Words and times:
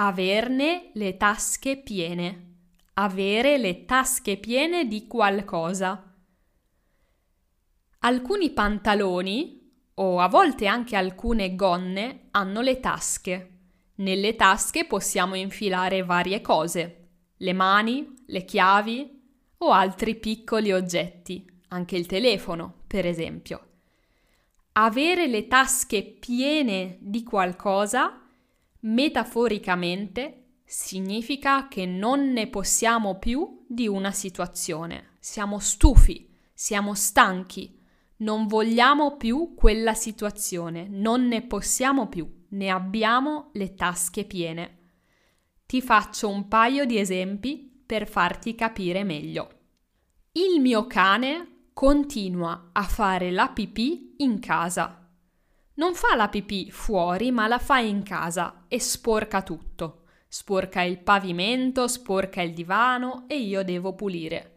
Averne 0.00 0.90
le 0.92 1.16
tasche 1.16 1.76
piene. 1.76 2.52
Avere 2.94 3.58
le 3.58 3.84
tasche 3.84 4.36
piene 4.36 4.86
di 4.86 5.08
qualcosa. 5.08 6.14
Alcuni 7.98 8.50
pantaloni, 8.50 9.72
o 9.94 10.20
a 10.20 10.28
volte 10.28 10.68
anche 10.68 10.94
alcune 10.94 11.56
gonne, 11.56 12.28
hanno 12.30 12.60
le 12.60 12.78
tasche. 12.78 13.50
Nelle 13.96 14.36
tasche 14.36 14.84
possiamo 14.84 15.34
infilare 15.34 16.04
varie 16.04 16.40
cose, 16.42 17.08
le 17.36 17.52
mani, 17.52 18.22
le 18.26 18.44
chiavi 18.44 19.20
o 19.58 19.72
altri 19.72 20.14
piccoli 20.14 20.70
oggetti, 20.70 21.44
anche 21.70 21.96
il 21.96 22.06
telefono, 22.06 22.82
per 22.86 23.04
esempio. 23.04 23.66
Avere 24.74 25.26
le 25.26 25.48
tasche 25.48 26.04
piene 26.04 26.98
di 27.00 27.24
qualcosa, 27.24 28.22
metaforicamente, 28.80 30.44
significa 30.64 31.68
che 31.68 31.86
non 31.86 32.32
ne 32.32 32.48
possiamo 32.48 33.18
più 33.18 33.64
di 33.66 33.88
una 33.88 34.12
situazione. 34.12 35.16
Siamo 35.18 35.58
stufi, 35.58 36.28
siamo 36.52 36.94
stanchi, 36.94 37.78
non 38.18 38.46
vogliamo 38.46 39.16
più 39.16 39.54
quella 39.54 39.94
situazione, 39.94 40.88
non 40.88 41.26
ne 41.26 41.42
possiamo 41.42 42.08
più, 42.08 42.46
ne 42.48 42.70
abbiamo 42.70 43.50
le 43.52 43.74
tasche 43.74 44.24
piene. 44.24 44.76
Ti 45.66 45.80
faccio 45.82 46.28
un 46.28 46.48
paio 46.48 46.84
di 46.84 46.98
esempi 46.98 47.82
per 47.84 48.08
farti 48.08 48.54
capire 48.54 49.04
meglio. 49.04 49.50
Il 50.32 50.60
mio 50.60 50.86
cane 50.86 51.70
continua 51.72 52.70
a 52.72 52.82
fare 52.82 53.30
la 53.30 53.48
pipì 53.48 54.14
in 54.18 54.40
casa. 54.40 54.97
Non 55.78 55.94
fa 55.94 56.16
la 56.16 56.28
pipì 56.28 56.72
fuori, 56.72 57.30
ma 57.30 57.46
la 57.46 57.60
fa 57.60 57.78
in 57.78 58.02
casa 58.02 58.64
e 58.66 58.80
sporca 58.80 59.42
tutto. 59.42 60.06
Sporca 60.26 60.82
il 60.82 60.98
pavimento, 60.98 61.86
sporca 61.86 62.42
il 62.42 62.52
divano 62.52 63.24
e 63.28 63.38
io 63.38 63.62
devo 63.62 63.94
pulire. 63.94 64.56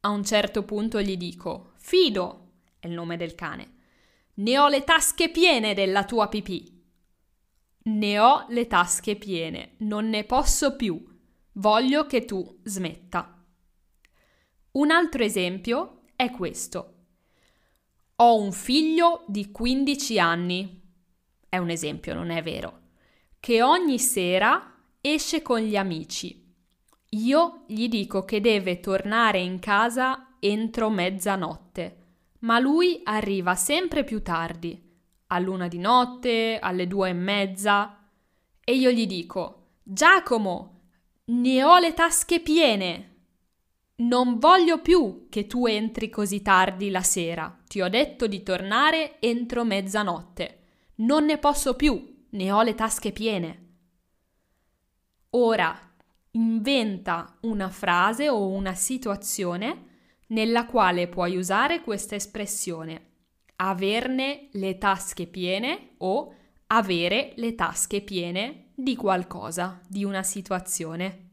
A 0.00 0.10
un 0.10 0.22
certo 0.24 0.64
punto 0.64 1.00
gli 1.00 1.16
dico: 1.16 1.72
Fido, 1.76 2.50
è 2.78 2.86
il 2.86 2.92
nome 2.92 3.16
del 3.16 3.34
cane. 3.34 3.76
Ne 4.34 4.58
ho 4.58 4.68
le 4.68 4.84
tasche 4.84 5.30
piene 5.30 5.72
della 5.72 6.04
tua 6.04 6.28
pipì. 6.28 6.84
Ne 7.84 8.18
ho 8.18 8.44
le 8.50 8.66
tasche 8.66 9.16
piene, 9.16 9.76
non 9.78 10.10
ne 10.10 10.24
posso 10.24 10.76
più. 10.76 11.02
Voglio 11.52 12.06
che 12.06 12.26
tu 12.26 12.60
smetta. 12.62 13.42
Un 14.72 14.90
altro 14.90 15.24
esempio 15.24 16.02
è 16.14 16.30
questo. 16.30 16.97
Ho 18.20 18.40
un 18.40 18.50
figlio 18.50 19.22
di 19.28 19.52
15 19.52 20.18
anni, 20.18 20.82
è 21.48 21.56
un 21.58 21.70
esempio, 21.70 22.14
non 22.14 22.30
è 22.30 22.42
vero, 22.42 22.80
che 23.38 23.62
ogni 23.62 24.00
sera 24.00 24.74
esce 25.00 25.40
con 25.40 25.60
gli 25.60 25.76
amici. 25.76 26.52
Io 27.10 27.62
gli 27.68 27.88
dico 27.88 28.24
che 28.24 28.40
deve 28.40 28.80
tornare 28.80 29.38
in 29.38 29.60
casa 29.60 30.34
entro 30.40 30.90
mezzanotte, 30.90 31.96
ma 32.40 32.58
lui 32.58 33.00
arriva 33.04 33.54
sempre 33.54 34.02
più 34.02 34.20
tardi, 34.20 34.82
a 35.28 35.38
luna 35.38 35.68
di 35.68 35.78
notte, 35.78 36.58
alle 36.60 36.88
due 36.88 37.10
e 37.10 37.14
mezza, 37.14 38.04
e 38.64 38.74
io 38.74 38.90
gli 38.90 39.06
dico, 39.06 39.74
Giacomo, 39.84 40.80
ne 41.26 41.62
ho 41.62 41.78
le 41.78 41.94
tasche 41.94 42.40
piene. 42.40 43.17
Non 43.98 44.38
voglio 44.38 44.80
più 44.80 45.26
che 45.28 45.46
tu 45.46 45.66
entri 45.66 46.08
così 46.08 46.42
tardi 46.42 46.90
la 46.90 47.02
sera. 47.02 47.56
Ti 47.66 47.80
ho 47.80 47.88
detto 47.88 48.26
di 48.26 48.42
tornare 48.42 49.20
entro 49.20 49.64
mezzanotte. 49.64 50.62
Non 50.96 51.24
ne 51.24 51.38
posso 51.38 51.74
più, 51.74 52.26
ne 52.30 52.52
ho 52.52 52.62
le 52.62 52.74
tasche 52.74 53.12
piene. 53.12 53.66
Ora 55.30 55.76
inventa 56.32 57.36
una 57.42 57.68
frase 57.68 58.28
o 58.28 58.48
una 58.48 58.74
situazione 58.74 59.86
nella 60.28 60.66
quale 60.66 61.08
puoi 61.08 61.36
usare 61.36 61.80
questa 61.80 62.14
espressione 62.14 63.08
averne 63.60 64.48
le 64.52 64.78
tasche 64.78 65.26
piene 65.26 65.94
o 65.98 66.34
avere 66.68 67.32
le 67.36 67.54
tasche 67.54 68.02
piene 68.02 68.70
di 68.74 68.94
qualcosa, 68.94 69.80
di 69.88 70.04
una 70.04 70.22
situazione. 70.22 71.27